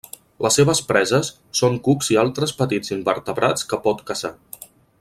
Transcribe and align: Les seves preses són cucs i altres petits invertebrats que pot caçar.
Les 0.43 0.55
seves 0.59 0.79
preses 0.91 1.29
són 1.59 1.77
cucs 1.87 2.09
i 2.15 2.17
altres 2.21 2.55
petits 2.63 2.95
invertebrats 2.97 3.69
que 3.73 3.81
pot 3.85 4.03
caçar. 4.13 4.33